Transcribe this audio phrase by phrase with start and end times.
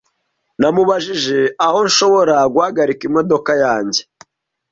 [0.61, 4.01] Namubajije aho nshobora guhagarika imodoka yanjye.